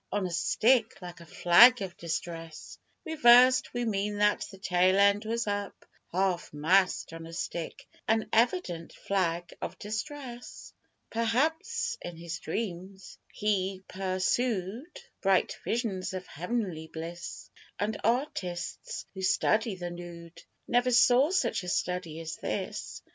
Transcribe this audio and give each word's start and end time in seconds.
(On 0.11 0.25
a 0.25 0.31
stick, 0.31 0.99
like 0.99 1.19
a 1.19 1.27
flag 1.27 1.83
of 1.83 1.95
distress 1.95 2.79
Reversed 3.05 3.71
we 3.71 3.85
mean 3.85 4.17
that 4.17 4.47
the 4.49 4.57
tail 4.57 4.97
end 4.97 5.25
was 5.25 5.45
up 5.45 5.85
Half 6.11 6.51
mast 6.55 7.13
on 7.13 7.27
a 7.27 7.33
stick 7.33 7.85
an 8.07 8.27
evident 8.33 8.93
flag 8.93 9.53
of 9.61 9.77
distress.) 9.77 10.73
Perhaps 11.11 11.99
in 12.01 12.17
his 12.17 12.39
dreams 12.39 13.19
he 13.31 13.83
persood 13.87 14.87
Bright 15.21 15.59
visions 15.63 16.15
of 16.15 16.25
heav'nly 16.25 16.87
bliss; 16.87 17.51
And 17.79 18.01
artists 18.03 19.05
who 19.13 19.21
study 19.21 19.75
the 19.75 19.91
nood 19.91 20.41
Never 20.67 20.89
saw 20.89 21.29
such 21.29 21.61
a 21.61 21.69
study 21.69 22.19
as 22.21 22.37
this. 22.37 23.03